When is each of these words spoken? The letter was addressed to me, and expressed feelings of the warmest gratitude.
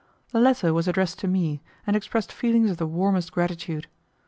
The 0.31 0.39
letter 0.39 0.73
was 0.73 0.87
addressed 0.87 1.19
to 1.19 1.27
me, 1.27 1.61
and 1.85 1.95
expressed 1.95 2.31
feelings 2.33 2.71
of 2.71 2.77
the 2.77 2.87
warmest 2.87 3.31
gratitude. 3.31 3.85